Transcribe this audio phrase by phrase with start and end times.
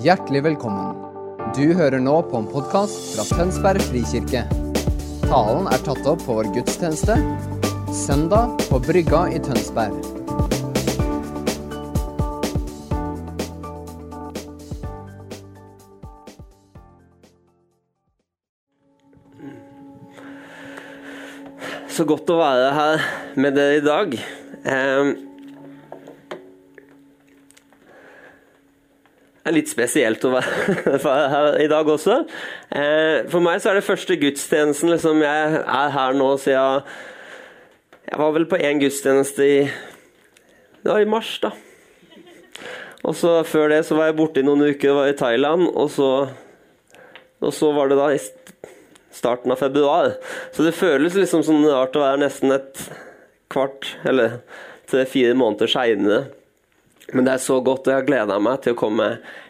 [0.00, 0.94] Hjertelig velkommen.
[1.52, 4.46] Du hører nå på en podkast fra Tønsberg frikirke.
[5.26, 7.18] Talen er tatt opp på vår gudstjeneste
[7.92, 9.92] søndag på Brygga i Tønsberg.
[21.92, 24.16] Så godt å være her med dere i dag.
[24.64, 25.12] Eh,
[29.48, 32.18] litt spesielt å være her i dag også.
[32.68, 36.84] Eh, For meg så er det første gudstjenesten liksom jeg er her nå siden
[38.10, 39.56] Jeg var vel på én gudstjeneste i
[40.84, 41.52] ja, i mars, da.
[43.04, 45.68] Og så Før det så var jeg borte i noen uker, var i Thailand.
[45.72, 46.10] Og så,
[47.40, 48.20] og så var det da i
[49.12, 50.14] starten av februar.
[50.52, 52.84] Så det føles liksom sånn rart å være nesten et
[53.50, 54.38] kvart, eller
[54.90, 56.20] tre-fire måneder seinere.
[57.12, 59.06] Men det er så godt, og jeg har gleda meg til å komme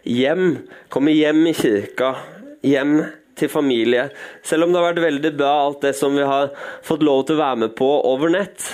[0.08, 0.44] hjem.
[0.92, 2.14] Komme hjem i kirka.
[2.64, 3.00] Hjem
[3.40, 4.08] til familie.
[4.46, 6.52] Selv om det har vært veldig bra, alt det som vi har
[6.86, 8.66] fått lov til å være med på over nett,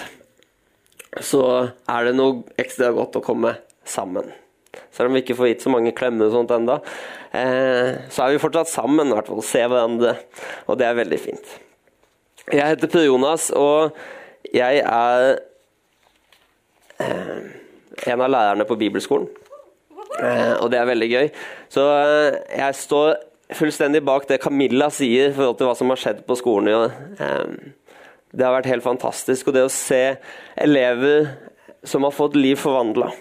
[1.22, 1.42] så
[1.88, 3.54] er det noe ekstra godt å komme
[3.86, 4.28] sammen.
[4.94, 6.78] Selv om vi ikke får gitt så mange klemmer og sånt enda,
[7.32, 9.44] eh, så er vi fortsatt sammen, i hvert fall.
[9.44, 10.16] Se hverandre.
[10.68, 11.54] Og det er veldig fint.
[12.52, 13.96] Jeg heter Per Jonas, og
[14.54, 15.40] jeg er
[17.02, 17.48] eh,
[18.04, 19.28] en av lærerne på bibelskolen.
[20.22, 21.26] Eh, og det er veldig gøy.
[21.72, 23.16] Så eh, jeg står
[23.56, 26.90] fullstendig bak det Camilla sier i forhold til hva som har skjedd på skolen.
[27.20, 27.44] Eh,
[28.36, 29.48] det har vært helt fantastisk.
[29.48, 30.16] Og det å se
[30.62, 31.30] elever
[31.86, 33.12] som har fått liv forvandla.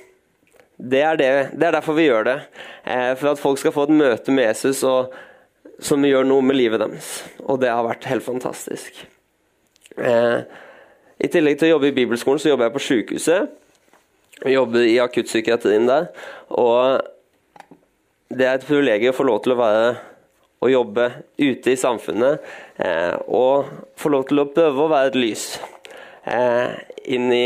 [0.76, 2.40] Det er, det, det er derfor vi gjør det.
[3.16, 5.14] For at folk skal få et møte med Jesus og,
[5.80, 7.12] som gjør noe med livet deres.
[7.46, 8.98] Og det har vært helt fantastisk.
[9.96, 13.54] I tillegg til å jobbe i bibelskolen, så jobber jeg på sykehuset.
[14.44, 16.10] Jobber i akuttpsykiatrien der.
[16.52, 17.00] Og
[18.36, 19.88] det er et privilegium å få lov til å være
[20.66, 22.42] å jobbe ute i samfunnet
[22.82, 23.70] eh, og
[24.00, 25.46] få lov til å prøve å være et lys
[26.26, 26.74] eh,
[27.12, 27.46] inn i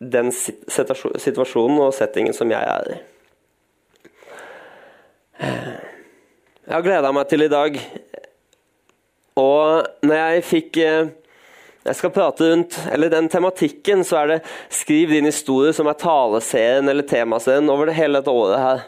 [0.00, 2.98] den situasjonen og settingen som jeg er i.
[5.46, 5.70] Eh,
[6.66, 7.76] jeg har gleda meg til i dag,
[9.40, 10.78] og når jeg fikk
[11.90, 14.40] jeg skal prate rundt, eller Den tematikken så er det
[14.70, 18.58] 'Skriv din historie', som er taleserien eller temaserien over det hele dette året.
[18.58, 18.80] her.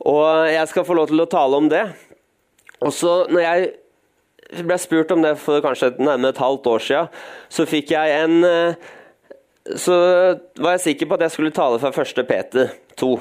[0.00, 1.92] Og Jeg skal få lov til å tale om det.
[2.80, 3.72] Og så når jeg
[4.66, 7.08] ble spurt om det for kanskje nærmere et halvt år siden,
[7.48, 8.74] så fikk jeg en eh,
[9.76, 9.94] Så
[10.60, 12.26] var jeg sikker på at jeg skulle tale fra 1.
[12.28, 13.20] Peter 2.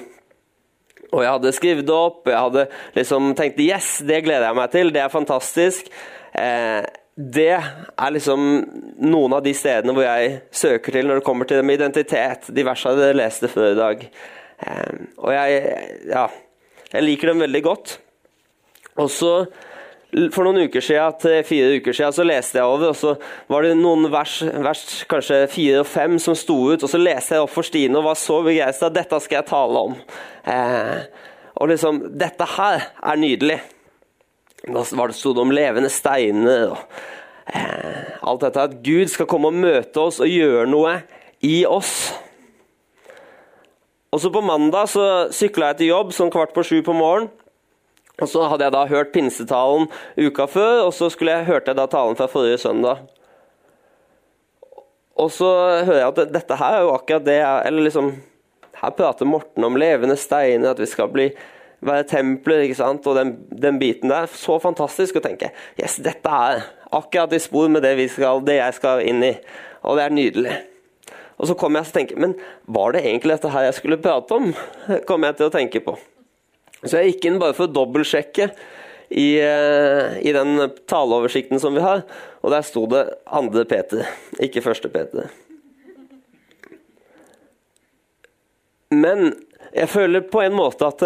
[1.14, 4.72] Og jeg hadde skrevet det opp, jeg hadde liksom tenkt 'yes, det gleder jeg meg
[4.72, 5.88] til', det er fantastisk'.
[6.36, 6.84] Eh,
[7.16, 8.46] det er liksom
[9.06, 12.48] noen av de stedene hvor jeg søker til når det kommer til det med identitet.
[12.50, 14.08] De versene jeg leste før i dag.
[14.66, 15.60] Ehm, og jeg,
[16.10, 16.24] ja,
[16.90, 18.00] jeg liker dem veldig godt.
[18.98, 19.36] Og så
[20.14, 23.16] For noen uker siden, til fire uker siden så leste jeg over, og så
[23.50, 26.86] var det noen vers, vers kanskje fire og fem som sto ut.
[26.86, 28.92] Og så leste jeg opp for Stine og var så begeistra.
[28.94, 29.96] Dette skal jeg tale om.
[30.46, 31.02] Eh,
[31.58, 33.58] og liksom Dette her er nydelig.
[34.64, 36.78] Da var det stod om levende steiner og
[37.52, 38.64] eh, alt dette.
[38.64, 41.02] At Gud skal komme og møte oss og gjøre noe
[41.44, 42.14] i oss.
[44.14, 47.32] Og så På mandag så sykla jeg til jobb sånn kvart på sju på morgenen.
[48.22, 51.88] Og Så hadde jeg da hørt pinsetalen uka før, og så jeg, hørte jeg da
[51.90, 53.02] talen fra forrige søndag.
[55.18, 55.50] Og så
[55.84, 58.14] hører jeg at dette her er jo akkurat det jeg, eller liksom,
[58.84, 61.30] Her prater Morten om levende steiner, at vi skal bli
[61.86, 63.08] være templer ikke sant?
[63.08, 64.30] og den, den, biten der.
[64.32, 66.64] Så fantastisk å tenke yes, dette er
[66.94, 69.34] akkurat i spor med det, skal, det jeg skal inn i.
[69.84, 70.56] Og det er nydelig.
[71.42, 72.36] Og så kom jeg å tenke Men
[72.72, 74.54] var det egentlig dette her jeg skulle prate om?
[75.10, 75.98] kom jeg til å tenke på.
[76.84, 78.50] Så jeg gikk inn bare for å dobbeltsjekke
[79.14, 80.58] i, eh, i den
[80.90, 82.02] taleoversikten som vi har,
[82.42, 83.64] og der sto det 2.
[83.70, 84.10] Peter,
[84.42, 84.90] ikke 1.
[84.92, 85.30] Peter.
[88.92, 89.32] Men
[89.74, 91.06] jeg føler på en måte at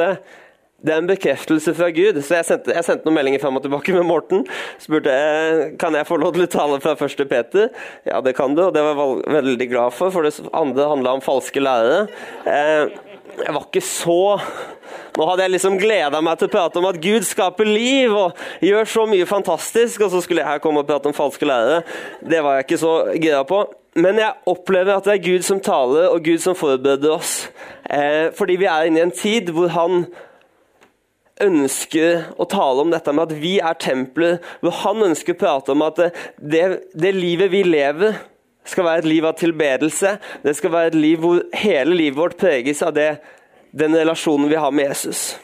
[0.86, 2.20] det er en bekreftelse fra Gud.
[2.22, 4.44] Så jeg sendte, jeg sendte, noen meldinger fram og tilbake med Morten.
[4.82, 7.24] Spurte jeg, kan jeg få lov til å tale fra 1.
[7.32, 7.72] Peter.
[8.06, 11.16] Ja, det kan du, og det var jeg veldig glad for, for det andre handla
[11.18, 12.04] om falske lærere.
[12.46, 12.94] Eh,
[13.38, 14.20] jeg var ikke så
[15.18, 18.38] Nå hadde jeg liksom gleda meg til å prate om at Gud skaper liv og
[18.64, 21.82] gjør så mye fantastisk, og så skulle jeg her komme og prate om falske lærere.
[22.22, 23.64] Det var jeg ikke så gira på.
[23.98, 27.50] Men jeg opplever at det er Gud som taler, og Gud som forbereder oss.
[27.90, 30.06] Eh, fordi vi er inne i en tid hvor han
[31.44, 35.74] ønsker å tale om dette med at vi er templer, hvor han ønsker å prate
[35.74, 36.00] om at
[36.38, 36.64] det,
[36.94, 38.18] det, livet vi lever,
[38.68, 40.18] skal være et liv av tilbedelse.
[40.44, 43.14] Det skal være et liv hvor hele livet vårt preges av det,
[43.72, 45.38] den relasjonen vi har med Jesus.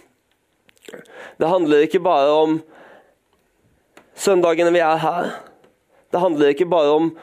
[1.40, 2.58] Det handler ikke bare om
[4.20, 5.32] søndagene vi er her.
[6.12, 7.14] Det handler ikke bare om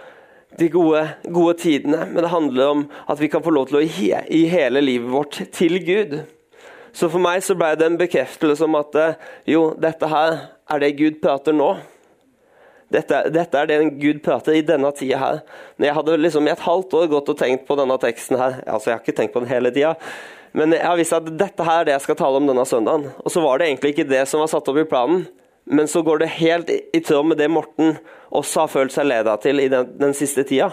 [0.59, 3.85] de gode, gode tidene, men det handler om at vi kan få lov til å
[3.85, 6.17] gi, gi hele livet vårt til Gud.
[6.93, 8.97] Så for meg så ble det en bekreftelse om at
[9.49, 10.37] jo, dette her
[10.71, 11.75] er det Gud prater nå.
[12.91, 15.41] Dette, dette, er det Gud prater i denne tida her.
[15.79, 18.91] Jeg hadde liksom i et halvt år gått og tenkt på denne teksten her, altså
[18.91, 19.93] jeg har ikke tenkt på den hele tida,
[20.59, 23.13] men jeg har visst at dette her er det jeg skal tale om denne søndagen.
[23.23, 25.23] Og så var det egentlig ikke det som var satt opp i planen,
[25.71, 27.95] men så går det helt i, i tråd med det Morten
[28.35, 30.73] også har følt seg leda til i den, den, siste tida.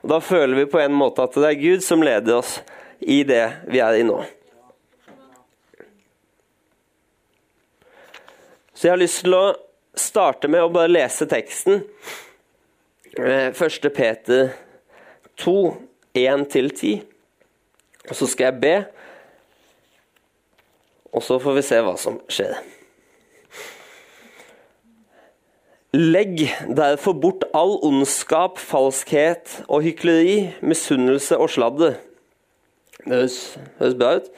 [0.00, 2.58] Og Da føler vi på en måte at det er Gud som leder oss
[3.00, 4.22] i det vi er i nå.
[8.78, 9.56] Så jeg har lyst til å
[9.98, 11.80] starte med å bare lese teksten.
[13.18, 13.56] 1.
[13.58, 14.52] Eh, Peter
[15.42, 15.54] 2,
[16.14, 17.00] 1-10.
[18.06, 18.74] Og så skal jeg be,
[21.10, 22.54] og så får vi se hva som skjer.
[25.98, 26.44] Legg
[26.78, 31.98] derfor bort all ondskap, falskhet og hykleri, misunnelse og sladder.
[33.02, 33.40] Det høres,
[33.82, 34.30] høres bra ut.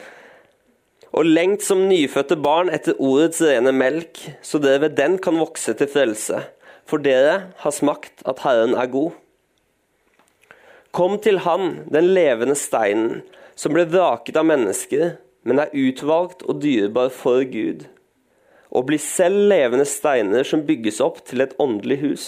[1.11, 5.75] Og lengt som nyfødte barn etter ordets rene melk, så dere ved den kan vokse
[5.75, 6.45] til frelse.
[6.87, 9.17] For dere har smakt at Herren er god.
[10.95, 13.23] Kom til Han, den levende steinen,
[13.55, 15.17] som ble vraket av mennesker,
[15.47, 17.87] men er utvalgt og dyrebar for Gud
[18.71, 22.27] og bli selv levende steiner som bygges opp til et åndelig hus.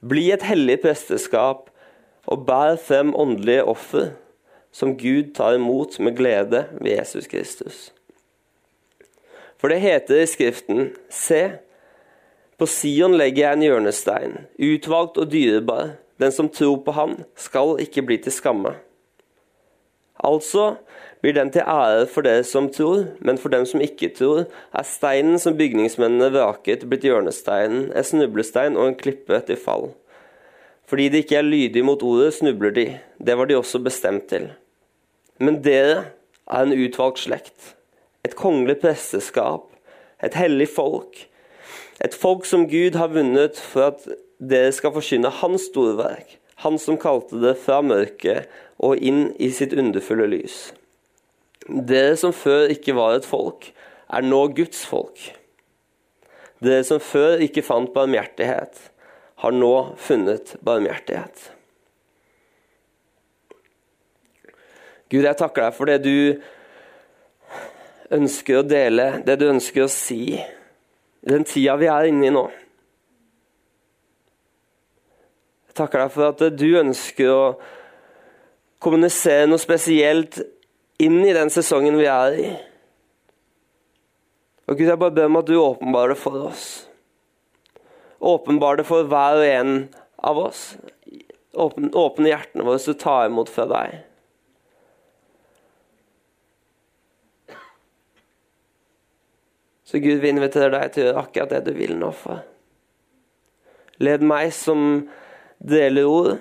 [0.00, 1.68] Bli et hellig presteskap
[2.32, 4.12] og bær frem åndelige offer
[4.72, 7.92] som Gud tar imot med glede ved Jesus Kristus.
[9.60, 11.42] For det heter i Skriften, se,
[12.58, 15.96] på Sion legger jeg en hjørnestein, utvalgt og dyrebar.
[16.20, 18.74] Den som tror på Han, skal ikke bli til skamme.
[20.22, 20.76] Altså,
[21.22, 24.86] blir den til ære for dere som tror, men for dem som ikke tror, er
[24.86, 29.90] steinen som bygningsmennene vraket, blitt hjørnesteinen, en snublestein og en klippe til fall.
[30.86, 32.86] Fordi de ikke er lydige mot ordet, snubler de.
[33.18, 34.50] Det var de også bestemt til.
[35.40, 36.12] Men dere
[36.50, 37.72] er en utvalgt slekt,
[38.26, 39.68] et kongelig presteskap,
[40.22, 41.24] et hellig folk,
[42.02, 44.06] et folk som Gud har vunnet for at
[44.42, 48.46] dere skal forkynne Hans storverk, Han som kalte det fra mørket
[48.78, 50.72] og inn i sitt underfulle lys.
[51.66, 53.72] Dere som før ikke var et folk,
[54.06, 55.18] er nå Guds folk.
[56.62, 58.78] Dere som før ikke fant barmhjertighet,
[59.42, 61.51] har nå funnet barmhjertighet.
[65.12, 66.40] Gud, jeg takker deg for det du
[68.16, 72.32] ønsker å dele, det du ønsker å si, i den tida vi er inne i
[72.32, 72.46] nå.
[75.68, 77.42] Jeg takker deg for at du ønsker å
[78.82, 80.40] kommunisere noe spesielt
[81.02, 82.46] inn i den sesongen vi er i.
[84.68, 86.66] Og Gud, jeg bare ber om at du åpenbarer det for oss.
[88.22, 89.74] Åpenbar det for hver og en
[90.22, 90.64] av oss.
[91.52, 94.00] Åpne, hjertene våre til å ta imot fra deg.
[99.84, 102.12] Så Gud, vi inviterer deg til å gjøre akkurat det du vil nå.
[102.14, 102.42] for.
[104.02, 105.08] Led meg som
[105.58, 106.32] deler ord,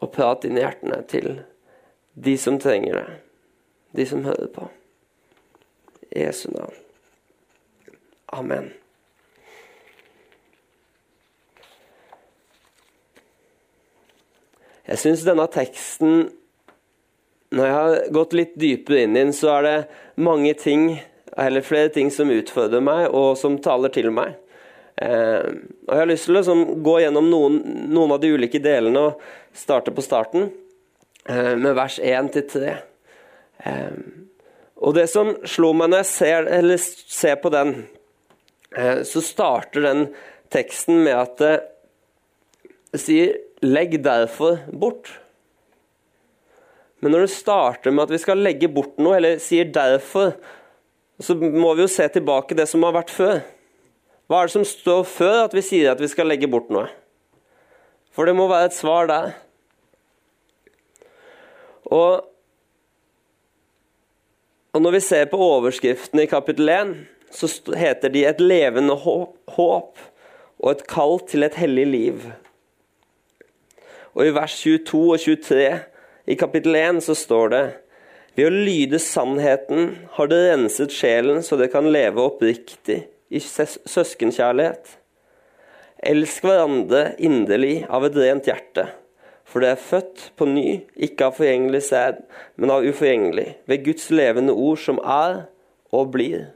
[0.00, 1.30] og prat inn i hjertene til
[2.14, 3.20] de som trenger det,
[3.96, 4.68] de som hører på.
[6.12, 6.76] I Jesu navn.
[8.32, 8.70] Amen.
[14.86, 16.28] Jeg syns denne teksten
[17.54, 19.76] Når jeg har gått litt dypere inn i den, så er det
[20.18, 20.88] mange ting,
[21.36, 24.34] eller flere ting, som utfordrer meg, og som taler til meg.
[24.96, 25.46] Eh,
[25.86, 27.58] og Jeg har lyst til å liksom, gå gjennom noen,
[27.92, 29.26] noen av de ulike delene og
[29.56, 30.50] starte på starten.
[31.28, 32.76] Eh, med vers 1-3.
[33.66, 33.98] Eh,
[34.76, 36.50] og det som slo meg når jeg ser,
[37.08, 37.74] ser på den,
[38.76, 40.02] eh, så starter den
[40.52, 45.25] teksten med at det sier 'legg derfor bort'.
[47.00, 50.36] Men når det starter med at vi skal legge bort noe, eller sier 'derfor',
[51.20, 53.40] så må vi jo se tilbake det som har vært før.
[54.26, 56.88] Hva er det som står før at vi sier at vi skal legge bort noe?
[58.12, 59.34] For det må være et svar der.
[61.86, 62.24] Og,
[64.74, 66.94] og når vi ser på overskriftene i kapittel 1,
[67.30, 70.04] så heter de 'et levende håp'
[70.58, 72.32] og 'et kall til et hellig liv'.
[74.14, 75.80] Og i vers 22 og 23
[76.26, 77.64] i kapittel 1 så står det
[78.36, 82.98] ved å lyde sannheten har det renset sjelen så det kan leve oppriktig
[83.32, 84.90] i søskenkjærlighet.
[86.04, 88.90] Elsk hverandre inderlig av et rent hjerte.
[89.46, 90.66] For det er født på ny,
[90.98, 92.18] ikke av forgjengelig sæd,
[92.58, 95.46] men av uforgjengelig, ved Guds levende ord som er
[95.94, 96.48] og blir.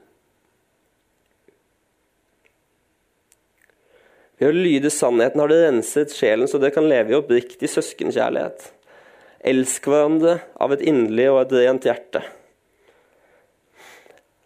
[4.40, 8.68] Ved å lyde sannheten har det renset sjelen så det kan leve i oppriktig søskenkjærlighet.
[9.40, 12.22] Elsk hverandre av et inderlig og et rent hjerte.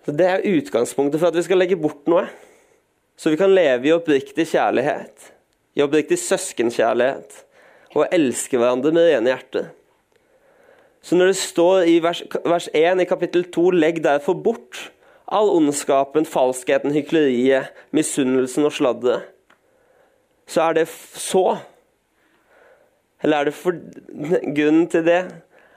[0.04, 2.26] Så Det er utgangspunktet for at vi skal legge bort noe.
[3.16, 5.30] Så vi kan leve i oppriktig kjærlighet,
[5.78, 7.44] i oppriktig søskenkjærlighet,
[7.94, 9.68] og elske hverandre med rene hjerter.
[11.04, 14.90] Så når det står i vers, vers 1 i kapittel 2 legg derfor bort
[15.28, 19.30] all ondskapen, falskheten, hykleriet, misunnelsen og sladderet,
[20.46, 21.56] så er det så
[23.24, 23.76] Eller er det for
[24.54, 25.20] Grunnen til det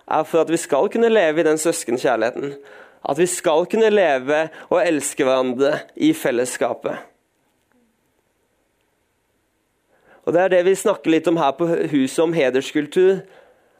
[0.08, 2.56] er for at vi skal kunne leve i den søskenkjærligheten.
[3.08, 6.98] At vi skal kunne leve og elske hverandre i fellesskapet.
[10.27, 13.22] Og Det er det vi snakker litt om her på huset, om hederskultur.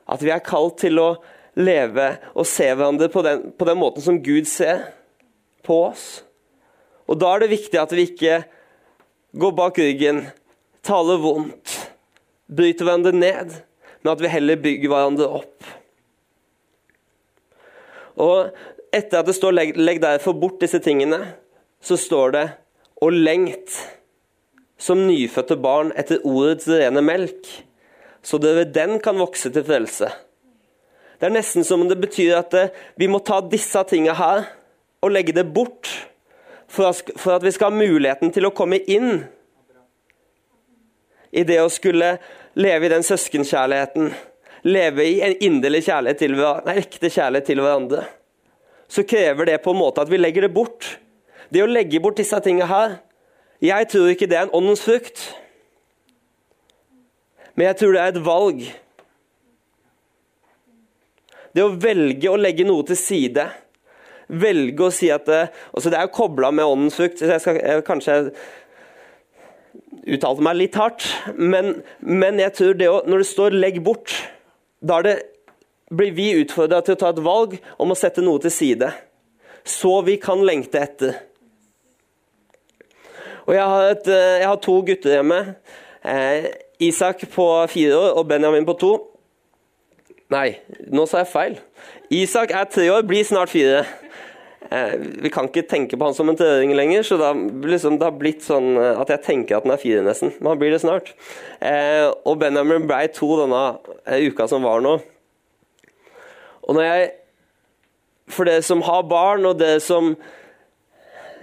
[0.08, 1.18] At vi er kalt til å
[1.60, 4.86] leve og se hverandre på den, på den måten som Gud ser
[5.68, 6.24] på oss.
[7.08, 8.46] Og Da er det viktig at vi ikke
[9.36, 10.28] går bak ryggen,
[10.84, 11.87] taler vondt,
[12.48, 13.58] bryter hverandre ned,
[14.01, 15.68] men at vi heller bygger hverandre opp.
[18.18, 18.50] Og
[18.94, 21.36] etter at det står 'legg, legg derfor bort disse tingene',
[21.82, 22.48] så står det
[23.01, 23.98] 'og lengt'
[24.77, 27.48] som nyfødte barn etter ordets rene melk,
[28.22, 30.10] så dere den kan vokse til frelse.
[31.18, 34.46] Det er nesten som om det betyr at eh, vi må ta disse tingene her
[35.01, 35.89] og legge det bort,
[36.68, 36.92] for
[37.34, 39.25] at vi skal ha muligheten til å komme inn
[41.32, 42.16] i det å skulle
[42.58, 44.12] leve i den søskenkjærligheten,
[44.68, 48.06] leve i en inderlig kjærlighet til, nei, ekte kjærlighet til hverandre,
[48.88, 50.96] så krever det på en måte at vi legger det bort.
[51.52, 52.98] Det å legge bort disse tingene her
[53.64, 55.22] Jeg tror ikke det er en åndens frukt,
[57.58, 58.60] men jeg tror det er et valg.
[61.58, 63.48] Det å velge å legge noe til side.
[64.30, 65.40] Velge å si at det,
[65.74, 67.18] altså det er jo kobla med åndens frukt.
[67.18, 68.18] så jeg skal jeg, Kanskje
[70.08, 74.16] uttalte meg litt hardt, men, men jeg tror det å, når det står 'legg bort',
[74.82, 75.18] da det,
[75.92, 78.92] blir vi utfordra til å ta et valg om å sette noe til side,
[79.68, 81.20] så vi kan lengte etter.
[83.48, 85.56] Og Jeg har, et, eh, jeg har to gutter hjemme.
[86.04, 86.46] Eh,
[86.80, 88.92] Isak på fire år og Benjamin på to.
[90.30, 90.60] Nei,
[90.92, 91.56] nå sa jeg feil.
[92.12, 93.86] Isak er tre år, blir snart fire.
[94.72, 98.08] Eh, vi kan ikke tenke på han som en treåring lenger, så da, liksom, det
[98.08, 100.34] har blitt sånn eh, at jeg tenker at han er fire, nesten.
[100.40, 101.14] Men han blir det snart.
[101.64, 103.62] Eh, og Benjamin ble to denne
[104.04, 104.98] eh, uka som var nå.
[106.68, 107.08] Og når jeg
[108.28, 110.10] For dere som har barn, og dere som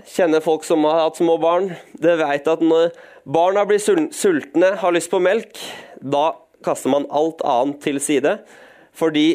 [0.05, 2.91] kjenner folk som har hatt små barn, dere vet at når
[3.25, 5.57] barna blir sultne, har lyst på melk,
[5.97, 8.37] da kaster man alt annet til side.
[8.93, 9.27] Fordi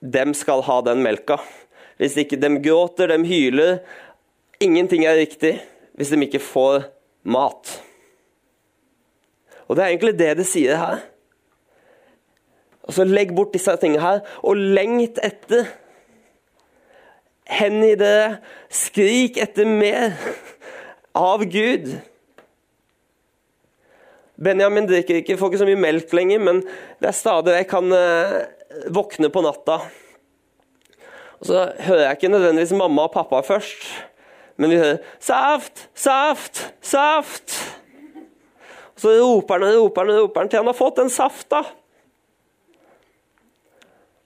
[0.00, 1.36] dem skal ha den melka.
[1.98, 3.80] Hvis ikke de gråter, de hyler
[4.58, 5.58] Ingenting er riktig
[5.98, 6.84] hvis de ikke får
[7.26, 7.70] mat.
[9.66, 11.00] Og Det er egentlig det det sier her.
[12.86, 15.66] Altså Legg bort disse tingene her, og lengt etter.
[17.48, 18.38] Hengi dere,
[18.70, 20.14] skrik etter mer
[21.16, 21.90] av Gud.
[24.38, 26.62] Benjamin drikker ikke, får ikke så mye melk lenger, men
[27.02, 28.36] det er stadig jeg kan eh,
[28.94, 29.80] våkne på natta
[31.40, 33.84] og så hører jeg ikke nødvendigvis mamma og pappa først,
[34.56, 37.74] men vi hører 'saft, saft, saft'.
[38.94, 41.10] Og så roper han og roper han og roper han til han har fått den
[41.10, 41.62] safta.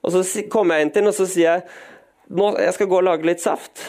[0.03, 1.63] Og så kommer jeg inn til ham og så sier jeg
[2.33, 3.85] nå, jeg skal gå og lage litt saft.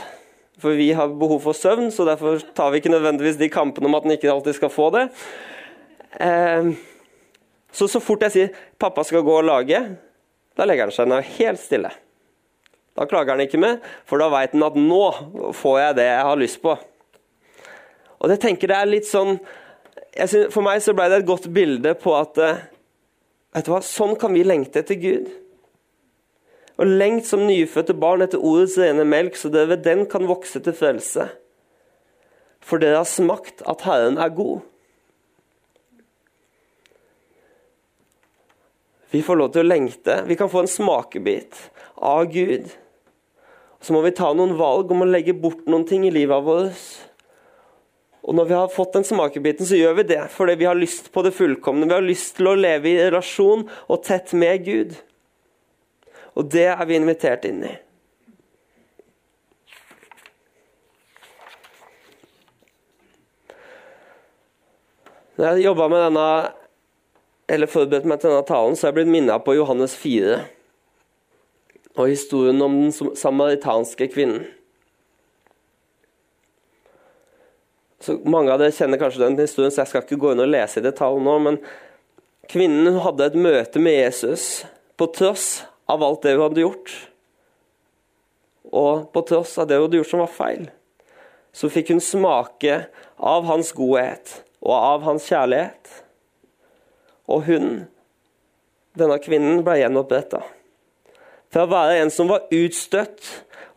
[0.60, 3.96] For vi har behov for søvn, så derfor tar vi ikke nødvendigvis de kampene om
[3.96, 5.08] at han ikke alltid skal få det.
[6.20, 6.70] Eh,
[7.72, 8.50] så så fort jeg sier
[8.80, 9.96] 'pappa skal gå og lage',
[10.58, 11.92] da legger han seg ned helt stille.
[12.93, 15.03] Da klager han ikke mer, for da veit han at nå
[15.57, 16.75] får jeg det jeg har lyst på.
[18.21, 19.35] Og det tenker jeg er litt sånn
[20.13, 22.59] synes, For meg så ble det et godt bilde på at eh,
[23.55, 25.31] vet du hva, sånn kan vi lengte etter Gud.
[26.77, 30.62] Og lengt som nyfødte barn etter ordets rene melk, så dere ved den kan vokse
[30.63, 31.27] til frelse.
[32.63, 34.62] For dere har smakt at Herren er god.
[39.13, 40.21] Vi får lov til å lengte.
[40.25, 41.59] Vi kan få en smakebit
[42.01, 42.71] av Gud
[43.83, 46.83] så må vi ta noen valg om å legge bort noen ting i livet vårt.
[48.23, 51.11] Og når vi har fått den smakebiten, så gjør vi det fordi vi har lyst
[51.11, 51.89] på det fullkomne.
[51.89, 54.95] Vi har lyst til å leve i relasjon og tett med Gud.
[56.39, 57.73] Og det er vi invitert inn i.
[65.35, 66.27] Når jeg jobba med denne
[67.51, 70.39] eller forberedte meg til denne talen, så har jeg blitt minnet på Johannes 4
[71.93, 74.45] og historien om den samaritanske kvinnen.
[78.03, 80.51] Så Mange av dere kjenner kanskje den historien, så jeg skal ikke gå inn og
[80.51, 81.38] lese i detalj nå.
[81.45, 81.59] Men
[82.51, 84.65] kvinnen hadde et møte med Jesus
[85.00, 86.95] på tross av alt det hun hadde gjort.
[88.73, 90.65] Og på tross av det hun hadde gjort som var feil,
[91.53, 92.79] så fikk hun smake
[93.23, 95.93] av hans godhet og av hans kjærlighet.
[97.31, 97.67] Og hun,
[99.00, 100.41] denne kvinnen, ble gjenoppretta.
[101.53, 103.27] Fra å være en som var utstøtt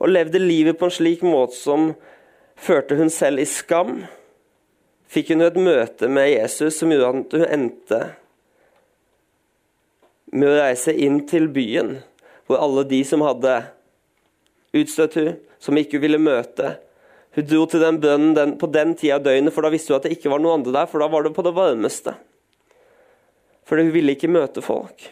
[0.01, 1.91] og levde livet på en slik måte som
[2.57, 3.99] førte hun selv i skam,
[5.13, 7.99] fikk hun et møte med Jesus som gjorde at hun endte
[10.33, 11.99] med å reise inn til byen,
[12.49, 13.59] hvor alle de som hadde
[14.77, 16.77] utstøtt hun, som ikke ville møte
[17.37, 19.99] Hun dro til den bønnen den, på den tida av døgnet, for da visste hun
[19.99, 22.15] at det ikke var noen andre der, for da var det på det varmeste.
[23.69, 25.05] For hun ville ikke møte folk.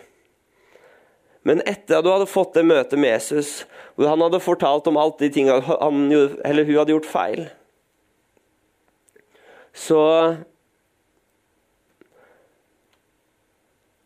[1.44, 3.52] Men etter at hun hadde fått det møtet med Jesus,
[3.94, 7.46] hvor han hadde fortalt om alt de tingene eller hun hadde gjort feil,
[9.74, 10.02] så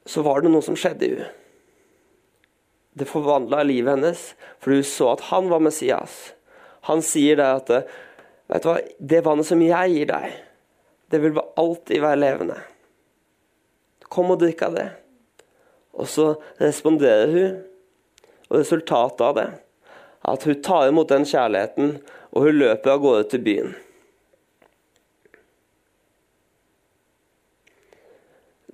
[0.08, 1.26] Så var det noe som skjedde i henne.
[2.96, 4.22] Det forvandla livet hennes,
[4.56, 6.14] for hun så at han var Messias.
[6.88, 7.68] Han sier det at
[8.48, 8.78] vet du hva,
[9.12, 10.32] det vannet som jeg gir deg,
[11.12, 12.56] det vil alltid være levende.
[14.08, 14.88] Kom og drikk av det.
[15.98, 17.56] Og så responderer hun,
[18.48, 19.48] og resultatet av det
[20.28, 21.98] at hun tar imot den kjærligheten,
[22.32, 23.70] og hun løper av gårde til byen.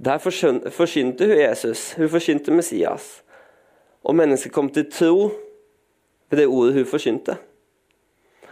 [0.05, 3.23] Der forsynte hun Jesus, hun forsynte Messias.
[4.05, 5.31] Og mennesket kom til tro
[6.29, 7.37] ved det ordet hun forsynte.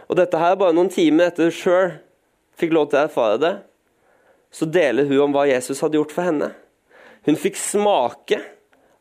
[0.07, 1.93] Og dette her bare noen timer etter hun sjøl
[2.57, 3.53] fikk lov til å erfare det,
[4.53, 6.51] så deler hun om hva Jesus hadde gjort for henne.
[7.25, 8.39] Hun fikk smake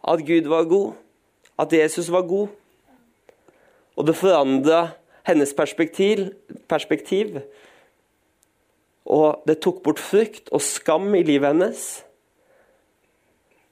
[0.02, 0.92] at Gud var god,
[1.58, 2.48] at Jesus var god.
[3.96, 4.88] Og det forandra
[5.28, 6.32] hennes perspektiv,
[6.68, 7.40] perspektiv.
[9.06, 11.84] Og det tok bort frykt og skam i livet hennes.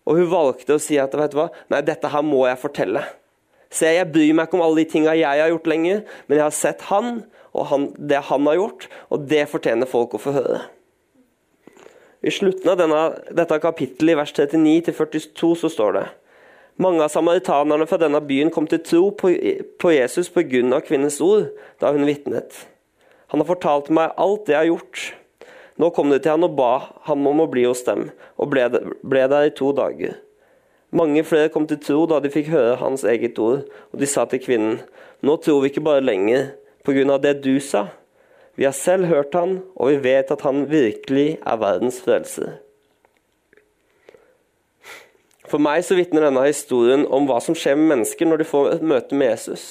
[0.07, 3.05] Og hun valgte å si at vet du hva, nei, dette her må jeg fortelle.
[3.71, 6.47] Se, jeg bryr meg ikke om alle de tinga jeg har gjort lenger, men jeg
[6.47, 10.35] har sett han og han, det han har gjort, og det fortjener folk å få
[10.35, 10.61] høre.
[12.20, 13.02] I slutten av denne,
[13.33, 16.09] dette kapittelet, i vers 39-42, så står det
[16.80, 19.35] mange av samaritanerne fra denne byen kom til tro på,
[19.76, 20.80] på Jesus pga.
[20.80, 22.56] kvinnens ord da hun vitnet.
[23.28, 25.02] Han har fortalt meg alt det jeg har gjort.
[25.76, 26.72] Nå kom de til han og ba
[27.04, 28.64] ham om å bli hos dem, og ble,
[29.04, 30.16] ble der i to dager.
[30.90, 34.24] Mange flere kom til tro da de fikk høre hans eget ord, og de sa
[34.24, 34.80] til kvinnen,
[35.20, 36.50] nå tror vi ikke bare lenger
[36.85, 37.18] pga.
[37.18, 37.88] det du sa.
[38.61, 42.59] Vi har selv hørt han, og vi vet at han virkelig er verdens frelser.
[45.49, 48.68] For meg så vitner denne historien om hva som skjer med mennesker når de får
[48.75, 49.64] et møte med Jesus.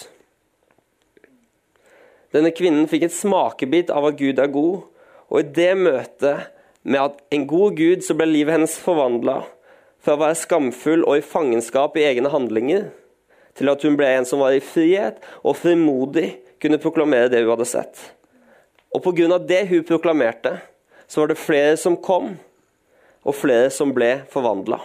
[2.33, 4.81] Denne kvinnen fikk et smakebit av at Gud er god,
[5.29, 6.49] og i det møtet
[6.81, 9.43] med at en god Gud så ble livet hennes forvandla
[10.01, 12.89] fra å være skamfull og i fangenskap i egne handlinger,
[13.53, 17.53] til at hun ble en som var i frihet og frimodig kunne proklamere det hun
[17.53, 18.09] hadde sett.
[18.93, 19.37] Og pga.
[19.37, 20.59] det hun proklamerte,
[21.07, 22.37] så var det flere som kom,
[23.23, 24.79] og flere som ble forvandla.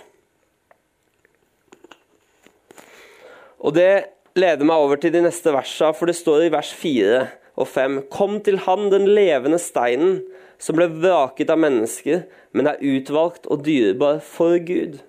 [3.64, 4.04] Og Det
[4.36, 8.02] leder meg over til de neste versene, for det står i vers 4 og 5.:
[8.10, 10.22] Kom til Han, den levende steinen,
[10.58, 15.00] som ble vraket av mennesker, men er utvalgt og dyrebar for Gud.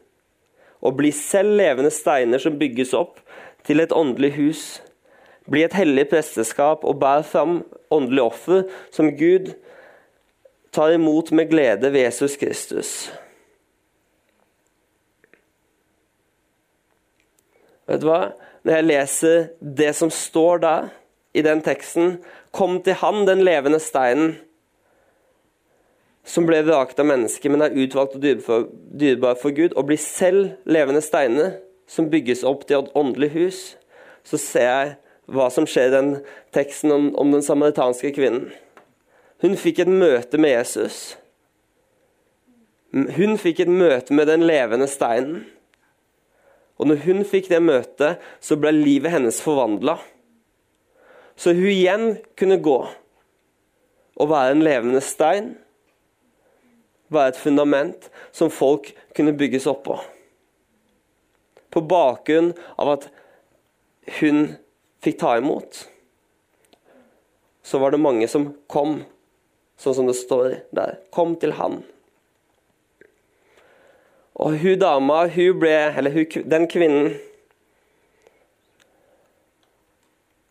[0.82, 3.20] Og bli selv levende steiner som bygges opp
[3.66, 4.64] til et åndelig hus.
[5.52, 7.60] Bli et hellig presteskap og bær fram
[7.94, 9.52] åndelig offer som Gud
[10.76, 12.92] tar imot med glede ved Jesus Kristus.
[17.86, 18.34] Vet du hva?
[18.66, 20.94] Når jeg leser det som står der,
[21.36, 22.18] i den teksten
[22.56, 24.38] Kom til Han, den levende steinen,
[26.26, 30.56] som ble vraket av mennesker, men er utvalgt og dyrebar for Gud, og blir selv
[30.66, 31.58] levende steiner
[31.92, 33.60] som bygges opp til et åndelig hus,
[34.26, 34.96] så ser jeg
[35.32, 36.12] hva som skjer i den
[36.56, 38.52] teksten om, om den samaritanske kvinnen.
[39.44, 41.16] Hun fikk et møte med Jesus.
[42.94, 45.44] Hun fikk et møte med den levende steinen.
[46.80, 49.98] Og når hun fikk det møtet, så ble livet hennes forvandla.
[51.36, 52.08] Så hun igjen
[52.40, 52.80] kunne gå
[54.16, 55.54] og være en levende stein.
[57.12, 59.98] Være et fundament som folk kunne bygges opp på.
[61.72, 63.10] På bakgrunn av at
[64.20, 64.56] hun
[65.06, 65.86] fikk ta imot,
[67.66, 69.00] så var det mange som kom,
[69.82, 70.98] sånn som det står der.
[71.14, 71.84] Kom til han.
[74.36, 77.14] Og hun dama, hun ble Eller hun, den kvinnen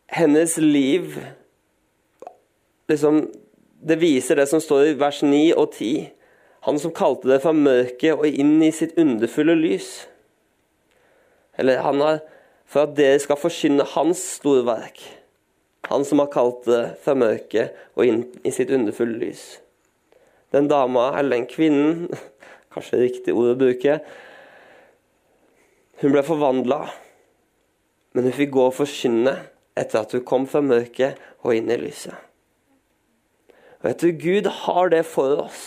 [0.08, 1.18] Hennes liv
[2.88, 3.26] liksom,
[3.76, 6.08] Det viser det som står i vers 9 og 10.
[6.64, 10.06] Han som kalte det fra mørket og inn i sitt underfulle lys.
[11.60, 12.22] Eller han har
[12.74, 14.98] For at dere skal forkynne hans store verk.
[15.86, 19.44] Han som har kalt det fra mørket og inn i sitt underfulle lys.
[20.50, 22.08] Den dama, eller den kvinnen,
[22.74, 24.00] kanskje riktig ord å bruke,
[26.02, 26.80] hun ble forvandla,
[28.14, 29.36] men hun fikk gå og forkynne
[29.78, 32.18] etter at hun kom fra mørket og inn i lyset.
[33.84, 35.62] Og jeg tror Gud har det for oss.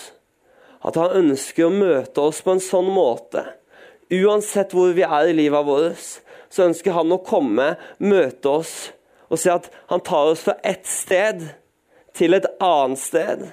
[0.84, 3.46] At han ønsker å møte oss på en sånn måte.
[4.12, 6.08] Uansett hvor vi er i livet vårt,
[6.50, 8.76] så ønsker han å komme, møte oss
[9.28, 11.44] og si at han tar oss fra ett sted
[12.18, 13.44] til et annet sted.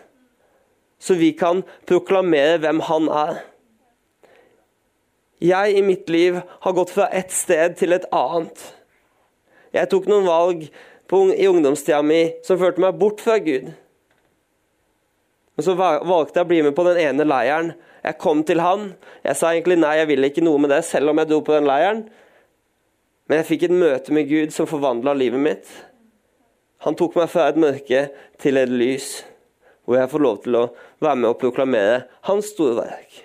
[1.02, 3.42] Så vi kan proklamere hvem han er.
[5.44, 8.61] Jeg i mitt liv har gått fra ett sted til et annet.
[9.74, 10.68] Jeg tok noen valg
[11.11, 13.72] på, i ungdomstida mi som førte meg bort fra Gud.
[15.54, 17.74] Men så valgte jeg å bli med på den ene leiren.
[18.04, 18.92] Jeg kom til han.
[19.26, 21.54] Jeg sa egentlig nei, jeg vil ikke noe med det, selv om jeg dro på
[21.54, 22.07] den leiren.
[23.28, 25.68] Men jeg fikk et møte med Gud som forvandla livet mitt.
[26.84, 28.08] Han tok meg fra et mørke
[28.42, 29.22] til et lys,
[29.84, 30.64] hvor jeg får lov til å
[31.04, 33.22] være med og proklamere hans store verk.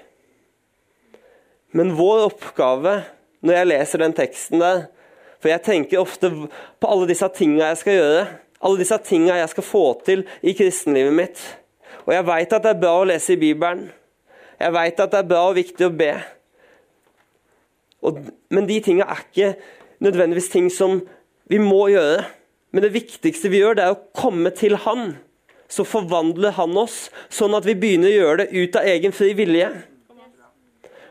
[1.76, 2.96] Men vår oppgave
[3.44, 4.88] når jeg leser den teksten der
[5.40, 8.24] For jeg tenker ofte på alle disse tinga jeg skal gjøre,
[8.60, 11.44] alle disse tinga jeg skal få til i kristenlivet mitt.
[12.04, 13.86] Og jeg veit at det er bra å lese i Bibelen.
[14.60, 16.10] Jeg veit at det er bra og viktig å be.
[18.04, 18.20] Og,
[18.52, 19.54] men de tinga er ikke
[20.04, 21.02] nødvendigvis ting som
[21.50, 22.26] vi må gjøre.
[22.72, 25.16] Men det viktigste vi gjør, det er å komme til Han.
[25.70, 29.34] Så forvandler Han oss, sånn at vi begynner å gjøre det ut av egen fri
[29.38, 29.70] vilje.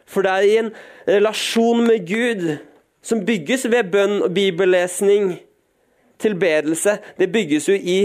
[0.09, 0.70] For det er i en
[1.09, 2.46] relasjon med Gud
[3.05, 5.35] som bygges ved bønn og bibellesning,
[6.18, 6.96] tilbedelse.
[7.20, 7.98] Det bygges jo i,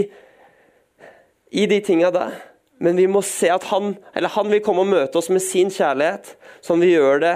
[1.50, 2.36] i de tinga der.
[2.84, 6.34] Men vi må se at han, han vil komme og møte oss med sin kjærlighet,
[6.64, 7.34] sånn vi gjør det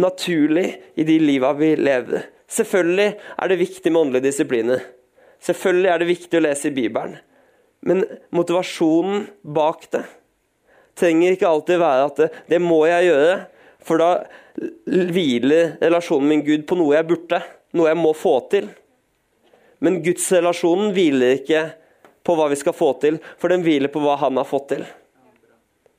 [0.00, 2.31] naturlig i de liva vi lever.
[2.52, 4.82] Selvfølgelig er det viktig med åndelige disipliner.
[5.42, 7.16] Selvfølgelig er det viktig å lese i Bibelen.
[7.82, 10.04] Men motivasjonen bak det
[10.98, 13.36] trenger ikke alltid være at det, det må jeg gjøre,
[13.82, 14.10] for da
[14.86, 17.40] hviler relasjonen min Gud på noe jeg burde,
[17.72, 18.68] noe jeg må få til.
[19.82, 21.62] Men gudsrelasjonen hviler ikke
[22.22, 24.84] på hva vi skal få til, for den hviler på hva han har fått til.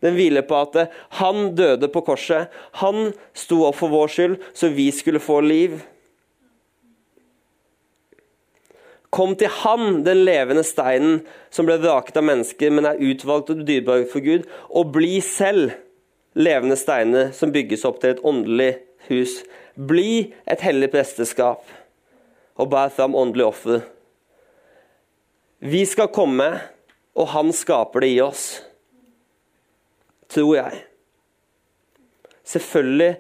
[0.04, 2.52] Den hviler på at han døde på korset.
[2.84, 5.78] Han sto opp for vår skyld, så vi skulle få liv.
[9.14, 11.22] Kom til Han, den levende steinen
[11.54, 15.76] som ble vraket av mennesker, men er utvalgt og dyrebar for Gud, og bli selv
[16.34, 18.72] levende steiner som bygges opp til et åndelig
[19.12, 19.44] hus.
[19.78, 21.62] Bli et hellig presteskap
[22.58, 23.84] og bær fram åndelige offer
[25.64, 26.50] vi skal komme,
[27.16, 28.44] og han skaper det i oss.
[30.34, 30.82] Tror jeg.
[32.44, 33.14] Selvfølgelig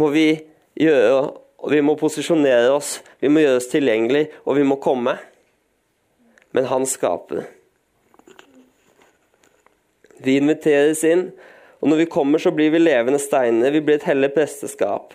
[0.00, 0.28] må vi
[0.80, 1.14] gjøre
[1.64, 5.14] og Vi må posisjonere oss, vi må gjøre oss tilgjengelig, og vi må komme.
[6.54, 7.48] Men han skaper.
[10.24, 11.28] Vi inviteres inn,
[11.82, 13.74] og når vi kommer, så blir vi levende steiner.
[13.74, 15.12] Vi blir et hellig presteskap.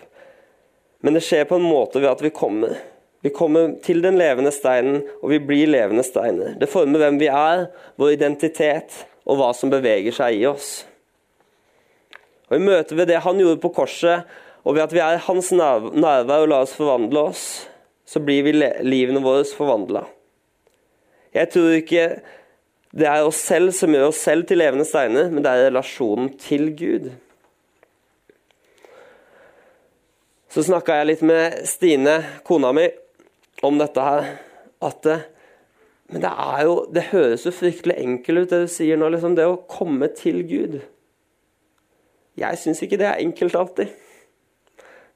[1.00, 2.76] Men det skjer på en måte ved at vi kommer.
[3.24, 6.54] Vi kommer til den levende steinen, og vi blir levende steiner.
[6.60, 7.66] Det former hvem vi er,
[8.00, 10.70] vår identitet og hva som beveger seg i oss.
[12.50, 14.28] Og I møte ved det han gjorde på korset,
[14.64, 17.44] og ved at vi er hans nærvær og lar oss forvandle oss,
[18.04, 20.04] så blir vi livene våre forvandla.
[21.34, 22.04] Jeg tror ikke
[22.90, 26.32] det er oss selv som gjør oss selv til levende steiner, men det er relasjonen
[26.42, 27.10] til Gud.
[30.50, 32.88] Så snakka jeg litt med Stine, kona mi,
[33.62, 34.32] om dette her
[34.82, 35.06] at
[36.10, 39.08] Men det er jo Det høres jo fryktelig enkelt ut, det du sier nå.
[39.08, 40.80] Liksom, det å komme til Gud.
[42.36, 43.92] Jeg syns ikke det er enkelt alltid.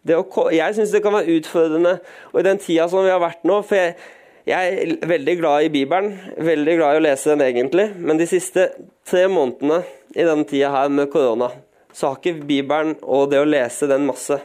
[0.07, 0.23] Å,
[0.55, 1.97] jeg syns det kan være utfordrende.
[2.31, 3.97] Og i den tida som vi har vært nå for jeg,
[4.45, 7.87] jeg er veldig glad i Bibelen, veldig glad i å lese den egentlig.
[7.97, 8.67] Men de siste
[9.09, 9.79] tre månedene
[10.13, 11.49] i denne tida her med korona,
[11.95, 14.37] så har ikke Bibelen og det å lese den masse,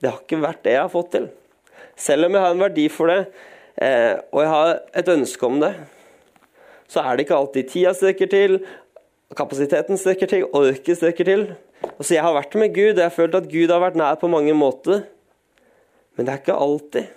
[0.00, 1.30] det har ikke vært det jeg har fått til.
[2.00, 3.18] Selv om jeg har en verdi for det,
[3.80, 5.72] eh, og jeg har et ønske om det,
[6.90, 8.58] så er det ikke alltid tida strekker til,
[9.38, 11.46] kapasiteten strekker til, orket strekker til.
[11.94, 14.20] Altså, jeg har vært med Gud, og jeg har følt at Gud har vært nær
[14.20, 15.04] på mange måter.
[16.16, 17.08] Men det er ikke alltid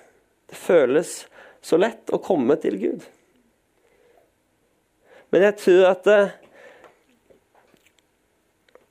[0.53, 1.23] det føles
[1.63, 3.05] så lett å komme til Gud.
[5.33, 6.17] Men jeg tror at det,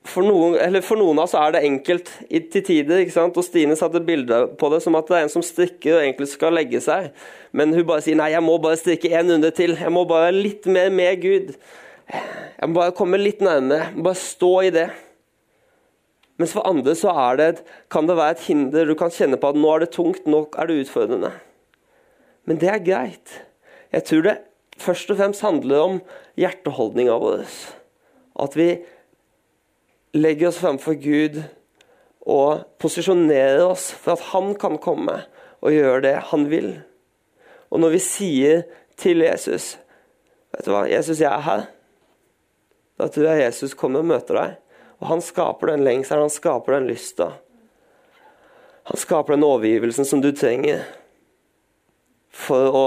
[0.09, 2.99] for noen, for noen, av oss er det enkelt til tider.
[2.99, 3.37] ikke sant?
[3.39, 6.27] Og Stine satte bilde på det som at det er en som strikker og egentlig
[6.33, 7.13] skal legge seg.
[7.55, 9.77] Men hun bare sier nei, jeg må bare strikke én runde til.
[9.79, 11.55] Jeg må bare litt mer med Gud.
[12.11, 13.87] Jeg må bare komme litt nærmere.
[13.87, 14.89] Jeg må bare stå i det.
[16.41, 18.89] Mens for andre så det, kan det være et hinder.
[18.89, 21.31] Du kan kjenne på at nå er det tungt, nå er det utfordrende.
[22.49, 23.35] Men det er greit.
[23.93, 24.37] Jeg tror det
[24.81, 25.99] først og fremst handler om
[26.39, 27.43] hjerteholdninga vår.
[28.43, 28.69] At vi
[30.17, 31.39] legger oss framfor Gud
[32.23, 35.19] og posisjonerer oss for at han kan komme
[35.63, 36.73] og gjøre det han vil.
[37.71, 38.67] Og når vi sier
[38.99, 39.77] til Jesus
[40.53, 41.61] Vet du hva, Jesus, jeg er her.
[43.01, 44.51] Da tror jeg Jesus kommer og møter deg.
[45.01, 47.31] Og han skaper den lengselen, han skaper den lysta.
[48.85, 50.83] Han skaper den overgivelsen som du trenger
[52.33, 52.83] for å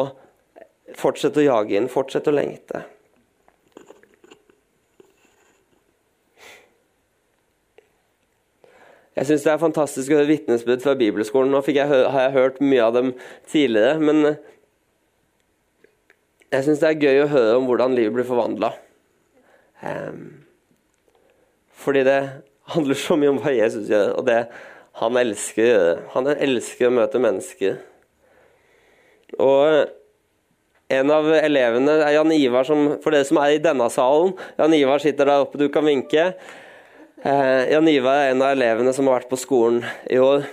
[0.98, 2.82] fortsette å jage inn, fortsette å lengte.
[9.16, 11.48] Jeg syns det er fantastisk å høre vitnesbyrd fra bibelskolen.
[11.54, 13.14] Nå jeg, har jeg hørt mye av dem
[13.48, 14.34] tidligere, men
[16.52, 18.74] jeg syns det er gøy å høre om hvordan livet blir forvandla.
[19.80, 20.26] Um, ehm,
[21.76, 22.20] fordi det
[22.74, 24.40] handler så mye om hva Jesus gjør, og det
[25.00, 25.96] han elsker å gjøre.
[26.12, 27.80] Han elsker å møte mennesker.
[29.42, 29.90] Og
[30.86, 34.36] en av elevene er Jan Ivar, som, for dere som er i denne salen.
[34.60, 36.28] Jan Ivar sitter der oppe, du kan vinke.
[37.26, 40.46] Eh, Jan Ivar er en av elevene som har vært på skolen i år.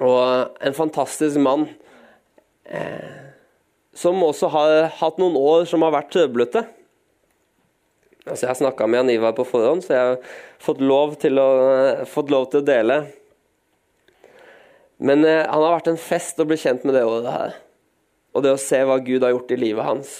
[0.00, 1.66] Og en fantastisk mann.
[2.64, 3.28] Eh,
[3.98, 6.64] som også har hatt noen år som har vært trøblete.
[8.28, 11.40] Altså, jeg har snakka med Jan Ivar på forhånd, så jeg har fått lov til
[11.40, 11.48] å,
[12.08, 13.00] fått lov til å dele.
[14.98, 17.58] Men eh, han har vært en fest å bli kjent med det året her.
[18.38, 20.12] Og det å se hva Gud har gjort i livet hans.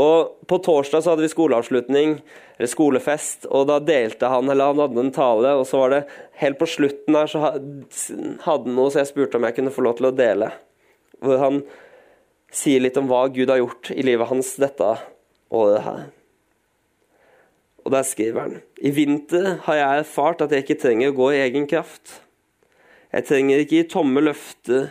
[0.00, 2.16] Og På torsdag så hadde vi skoleavslutning,
[2.56, 5.52] eller skolefest, og da delte han eller han hadde en tale.
[5.58, 6.00] og så var det
[6.40, 9.84] Helt på slutten her så hadde han noe, så jeg spurte om jeg kunne få
[9.84, 10.50] lov til å dele.
[11.20, 11.60] Hvor han
[12.50, 14.88] sier litt om hva Gud har gjort i livet hans dette
[15.50, 16.08] året her.
[17.84, 21.30] Og der skriver han I vinter har jeg erfart at jeg ikke trenger å gå
[21.34, 22.20] i egen kraft.
[23.10, 24.90] Jeg trenger ikke gi tomme løfter,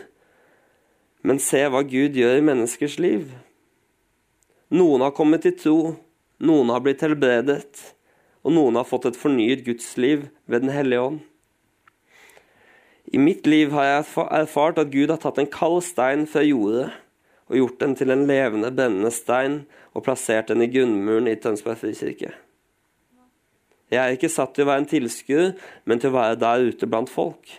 [1.26, 3.30] men se hva Gud gjør i menneskers liv.
[4.70, 5.78] Noen har kommet til tro,
[6.40, 7.80] noen har blitt helbredet,
[8.46, 11.20] og noen har fått et fornyet gudsliv ved Den hellige ånd.
[13.10, 16.92] I mitt liv har jeg erfart at Gud har tatt en kald stein fra jordet
[17.50, 21.80] og gjort den til en levende, brennende stein og plassert den i grunnmuren i Tønsberg
[21.80, 22.30] frikirke.
[23.90, 25.48] Jeg er ikke satt til å være en tilskuer,
[25.82, 27.50] men til å være der ute blant folk.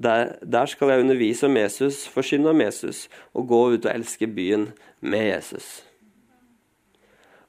[0.00, 4.26] Der, der skal jeg undervise om Jesus, forkynne om Jesus og gå ut og elske
[4.26, 5.82] byen med Jesus.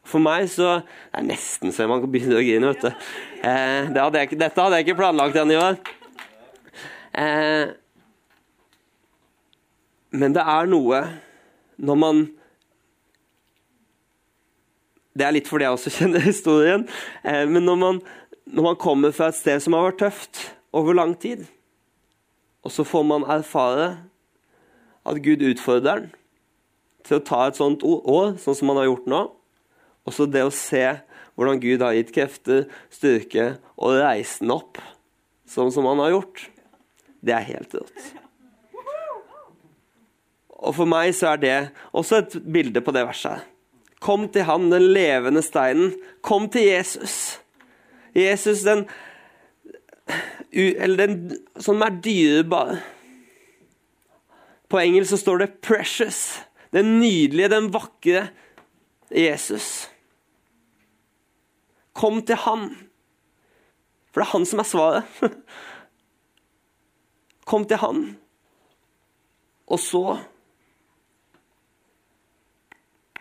[0.03, 3.07] For meg så Det er nesten så man kan begynne å grine, vet du.
[3.47, 5.61] Eh, det hadde jeg, dette hadde jeg ikke planlagt ennå.
[7.11, 7.71] Eh,
[10.11, 11.01] men det er noe
[11.81, 12.21] når man
[15.11, 16.85] Det er litt fordi jeg også kjenner historien.
[17.23, 18.03] Eh, men når man,
[18.47, 21.43] når man kommer fra et sted som har vært tøft over lang tid,
[22.61, 23.91] og så får man erfare
[25.07, 26.11] at Gud utfordrer den
[27.07, 29.21] til å ta et sånt år, sånn som man har gjort nå,
[30.05, 30.81] Og så det å se
[31.37, 34.79] hvordan Gud har gitt krefter, styrke og reise den opp
[35.51, 36.47] sånn som han har gjort,
[37.21, 38.09] det er helt rått.
[40.61, 41.55] Og for meg så er det
[41.97, 43.47] også et bilde på det verset.
[44.01, 45.93] Kom til han, den levende steinen.
[46.25, 47.15] Kom til Jesus.
[48.17, 48.85] Jesus, den
[50.51, 52.81] Eller den som er dyrebar.
[54.67, 56.41] På engelsk så står det 'precious'.
[56.71, 58.27] Den nydelige, den vakre
[59.11, 59.89] Jesus.
[61.93, 62.69] Kom til han.
[64.11, 65.03] For det er han som er svaret.
[67.49, 68.17] Kom til han.
[69.67, 70.19] Og så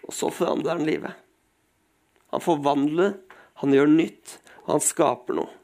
[0.03, 1.13] Og så forandrer han livet.
[2.35, 3.13] Han forvandler,
[3.63, 5.60] han gjør nytt, og han skaper noe.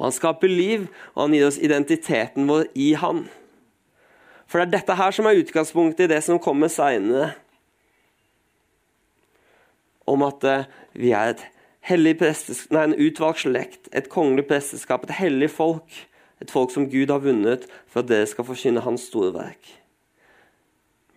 [0.00, 3.26] Og Han skaper liv, og han gir oss identiteten vår i han.
[4.48, 7.34] For det er dette her som er utgangspunktet i det som kommer seinere.
[10.08, 10.64] Om at eh,
[10.96, 11.44] vi er et
[11.86, 12.16] hellig
[12.72, 16.00] nei, en utvalgt slekt, et kongelig presteskap, et hellig folk.
[16.40, 19.74] Et folk som Gud har vunnet for at dere skal forkynne Hans store verk.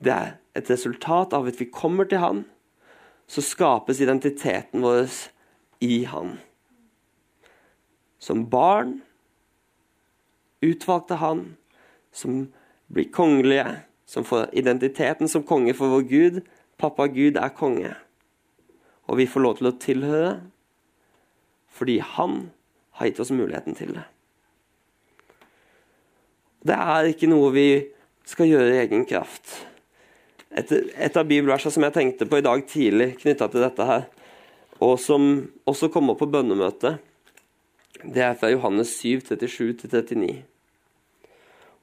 [0.03, 2.43] Det er et resultat av at vi kommer til Han,
[3.31, 5.07] så skapes identiteten vår
[5.79, 6.35] i Han.
[8.23, 9.01] Som barn
[10.63, 11.57] utvalgte Han,
[12.11, 12.45] som
[12.87, 16.41] blir kongelige, som får identiteten som konge for vår Gud.
[16.79, 17.91] Pappa Gud er konge.
[19.11, 20.33] Og vi får lov til å tilhøre
[21.73, 22.51] fordi han
[22.99, 24.03] har gitt oss muligheten til det.
[26.63, 27.67] Det er ikke noe vi
[28.29, 29.55] skal gjøre i egen kraft.
[30.53, 34.05] Et, et av bibelversene som jeg tenkte på i dag tidlig knytta til dette her,
[34.85, 35.25] og som
[35.65, 37.01] også kom opp på bønnemøtet,
[38.01, 40.41] det er fra Johannes 7, 37-39.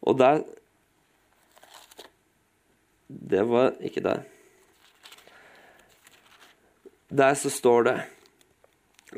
[0.02, 0.42] Og der
[3.30, 4.22] Det var ikke der.
[7.10, 8.02] Der så står det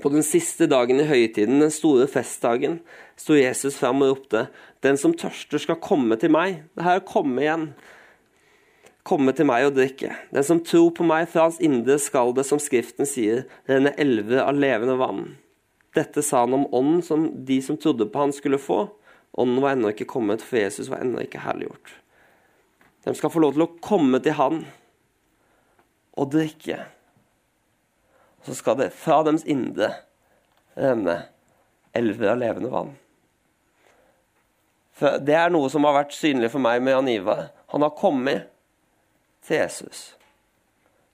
[0.02, 2.80] På den siste dagen i høytiden, den store festdagen,
[3.16, 4.46] sto Jesus fram og ropte:"
[4.82, 6.62] Den som tørster, skal komme til meg.
[6.74, 7.74] Det her komme igjen.
[9.04, 10.16] Komme til meg og drikke.
[10.32, 14.42] Den som tror på meg, fra hans indre skal det, som Skriften sier, renne elver
[14.42, 15.36] av levende vann.
[15.96, 18.86] Dette sa han om ånden som de som trodde på han skulle få.
[19.32, 21.92] Ånden var ennå ikke kommet, for Jesus var ennå ikke herliggjort.
[23.04, 24.62] De skal få lov til å komme til han
[26.16, 26.78] og drikke.
[28.40, 29.90] Og så skal det fra deres indre
[30.78, 31.18] renne
[31.96, 32.94] elver av levende vann.
[34.96, 37.46] For det er noe som har vært synlig for meg med Jan Ivar.
[37.72, 38.50] Han har kommet
[39.46, 40.12] til Jesus.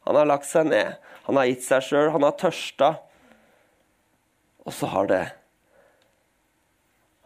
[0.07, 0.99] Han har lagt seg ned.
[1.29, 2.11] Han har gitt seg sjøl.
[2.15, 2.97] Han har tørsta.
[4.69, 5.23] Og så har det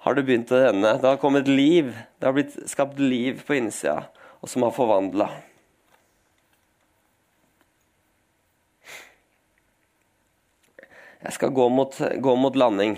[0.02, 0.96] har det begynt å renne.
[0.98, 1.92] Det har kommet liv.
[2.18, 4.08] Det har blitt skapt liv på innsida,
[4.42, 5.28] og som har forvandla.
[11.22, 12.96] Jeg skal gå mot, gå mot landing.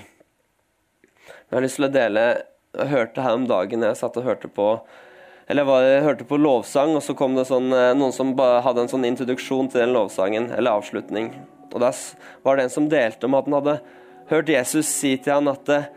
[1.29, 2.23] Jeg har lyst til å dele
[2.75, 4.69] Jeg hørte her om dagen jeg satt og hørte på
[5.47, 8.81] eller var, jeg hørte på lovsang, og så kom det sånn, eh, noen som hadde
[8.81, 11.29] en sånn introduksjon til den lovsangen, eller avslutning.
[11.69, 11.93] Og Da
[12.43, 13.75] var det en som delte om at han hadde
[14.31, 15.91] hørt Jesus si til han at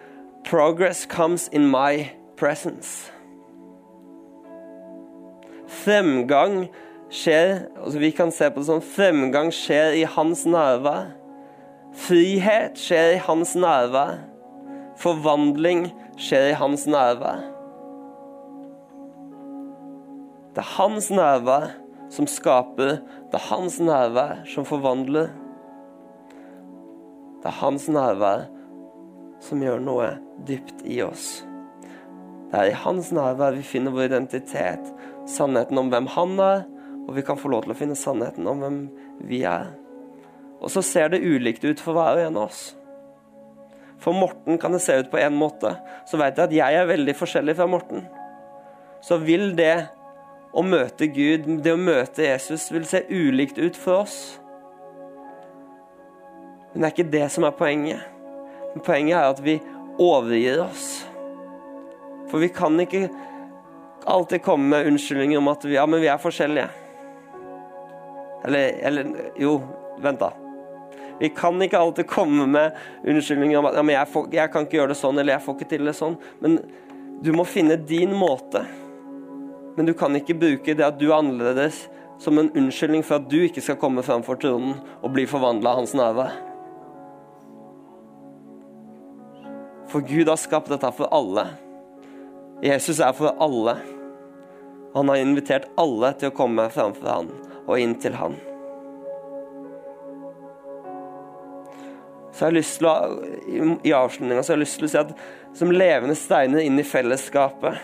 [0.47, 3.11] Progress comes in my presence.
[5.67, 6.69] Fremgang
[7.11, 11.09] skjer altså Vi kan se på det sånn fremgang skjer i hans nærvær.
[11.97, 14.21] Frihet skjer i hans nærvær.
[15.01, 17.43] Forvandling skjer i hans nærvær.
[20.55, 21.67] Det er hans nærvær
[22.13, 23.01] som skaper.
[23.31, 25.27] Det er hans nærvær som forvandler.
[27.47, 28.41] Det er hans nærvær
[29.39, 30.07] som gjør noe
[30.43, 31.45] dypt i oss.
[32.51, 34.89] Det er i hans nærvær vi finner vår identitet,
[35.31, 36.65] sannheten om hvem han er,
[37.07, 38.81] og vi kan få lov til å finne sannheten om hvem
[39.29, 39.69] vi er.
[40.59, 42.65] Og så ser det ulikt ut for hver og en av oss.
[44.03, 45.71] For Morten kan det se ut på én måte.
[46.03, 48.03] Så vet jeg at jeg er veldig forskjellig fra Morten.
[49.07, 49.85] Så vil det
[50.51, 54.19] å møte Gud, det å møte Jesus, vil se ulikt ut for oss.
[56.77, 58.01] Men det er ikke det som er poenget.
[58.75, 59.55] Men poenget er at vi
[59.97, 61.07] overgir oss.
[62.29, 63.07] For vi kan ikke
[64.05, 66.67] alltid komme med unnskyldninger om at vi, ja, men vi er forskjellige.
[68.45, 69.09] Eller, eller
[69.41, 69.55] Jo,
[70.05, 70.29] vent, da.
[71.17, 72.77] Vi kan ikke alltid komme med
[73.09, 75.45] unnskyldninger om at ja, men jeg, får, jeg kan ikke gjøre det sånn, eller jeg
[75.47, 76.17] får ikke til det sånn.
[76.43, 76.59] Men
[77.25, 78.61] du må finne din måte.
[79.79, 81.87] Men du kan ikke bruke det at du er annerledes,
[82.21, 85.73] som en unnskyldning for at du ikke skal komme fram for tronen og bli forvandla
[85.73, 86.37] av hans nærvær.
[89.97, 91.47] For Gud har skapt dette for alle.
[92.61, 93.73] Jesus er for alle.
[94.93, 97.31] Han har invitert alle til å komme framfor han
[97.63, 98.35] og inn til han.
[102.29, 102.95] Så jeg har lyst til å,
[103.81, 105.17] I avslutninga har jeg lyst til å si at
[105.57, 107.81] som levende steiner inn i fellesskapet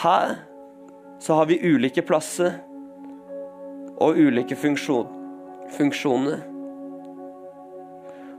[0.00, 0.38] her
[1.20, 2.56] så har vi ulike plasser
[4.00, 5.12] og ulike funksjon,
[5.76, 6.40] funksjoner.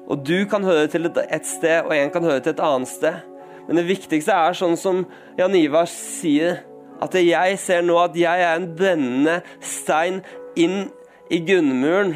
[0.10, 3.20] Og du kan høre til et sted, og en kan høre til et annet sted.
[3.68, 5.04] Men det viktigste er sånn som
[5.38, 6.64] Jan Ivar sier,
[7.00, 10.24] at jeg ser nå at jeg er en brennende stein
[10.60, 10.90] inn
[11.32, 12.16] i grunnmuren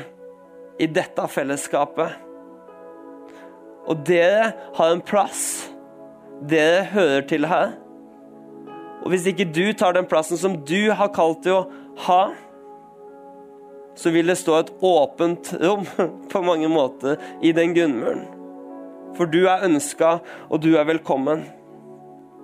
[0.82, 2.18] i dette fellesskapet.
[3.88, 5.70] Og dere har en plass.
[6.50, 7.76] Dere hører til her.
[9.04, 11.64] Og hvis ikke du tar den plassen som du har kalt til å
[12.08, 12.22] ha,
[13.96, 15.86] så vil det stå et åpent rom
[16.32, 18.24] på mange måter i den grunnmuren.
[19.18, 20.18] For du er ønska,
[20.50, 21.46] og du er velkommen.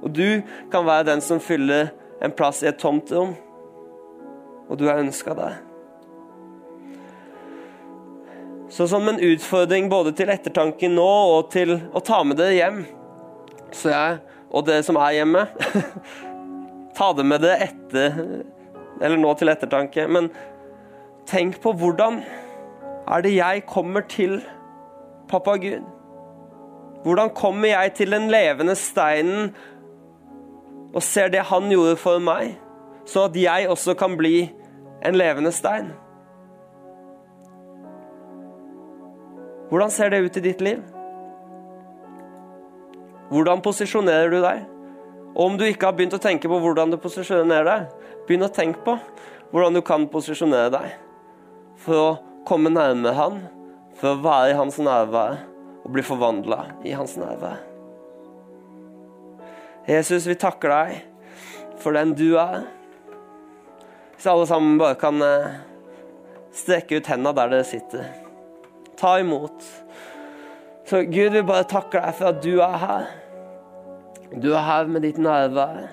[0.04, 0.41] Og du
[0.72, 1.89] kan være den som fyller
[2.22, 3.34] en plass i et tomt rom.
[4.70, 5.58] Og du er ønska der.
[8.70, 12.84] Så som en utfordring både til ettertanke nå og til å ta med dere hjem,
[13.74, 14.20] så jeg,
[14.54, 15.43] og dere som er hjemme
[16.97, 18.16] Ta det med dere etter
[18.97, 20.08] Eller nå til ettertanke.
[20.10, 20.32] Men
[21.30, 22.24] tenk på hvordan
[23.10, 24.40] er det jeg kommer til
[25.30, 25.86] pappa Gud?
[27.04, 29.54] Hvordan kommer jeg til den levende steinen
[30.94, 32.58] og ser det han gjorde for meg,
[33.06, 34.50] så at jeg også kan bli
[35.06, 35.92] en levende stein?
[39.70, 40.82] Hvordan ser det ut i ditt liv?
[43.30, 44.64] Hvordan posisjonerer du deg?
[45.36, 47.86] Og om du ikke har begynt å tenke på hvordan du posisjonerer deg,
[48.26, 48.98] begynn å tenke på
[49.54, 50.98] hvordan du kan posisjonere deg
[51.80, 52.18] for å
[52.48, 53.42] komme nærme Han,
[54.00, 55.40] for å være i Hans nærvær
[55.84, 57.60] og bli forvandla i Hans nærvær.
[59.90, 61.00] Jesus, vi takker deg
[61.82, 62.68] for den du er.
[64.14, 65.56] Hvis alle sammen bare kan eh,
[66.54, 68.10] strekke ut hendene der dere sitter.
[69.00, 69.64] Ta imot.
[70.90, 73.08] Så Gud, vi bare takker deg for at du er her.
[74.44, 75.88] Du er her med ditt nærvær.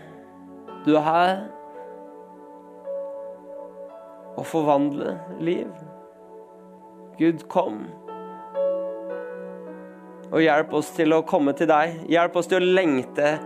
[0.85, 1.31] Du er her
[4.37, 5.71] og forvandle liv.
[7.19, 7.87] Gud, kom.
[10.33, 12.03] Og hjelp oss til å komme til deg.
[12.13, 13.37] Hjelp oss til å lengte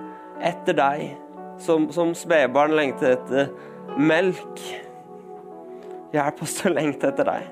[0.43, 1.05] etter deg,
[1.61, 3.51] som, som spedbarn lengter etter
[4.01, 4.65] melk.
[6.15, 7.47] Hjelp oss til å lengte etter deg.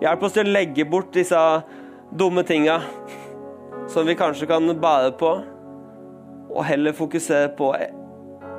[0.00, 1.38] Hjelp oss til å legge bort disse
[2.16, 2.78] dumme tinga
[3.88, 5.30] som vi kanskje kan bære på,
[6.48, 7.72] og heller fokusere på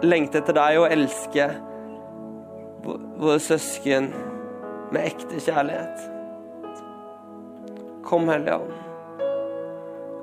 [0.05, 1.47] lengte etter deg og elske
[2.83, 4.11] våre søsken
[4.93, 6.05] med ekte kjærlighet.
[8.05, 8.71] Kom, Hellige Ånd.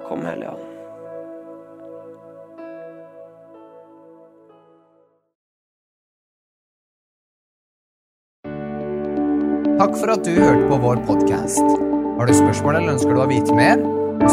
[0.09, 0.73] Kom, Hellige Ånd.
[9.77, 11.67] Takk for at du hørte på vår podkast.
[12.19, 13.83] Har du spørsmål eller ønsker du å vite mer?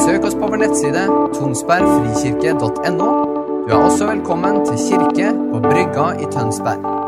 [0.06, 1.04] Søk oss på vår nettside
[1.36, 3.10] tonsbergfrikirke.no.
[3.68, 7.03] Du er også velkommen til kirke på Brygga i Tønsberg.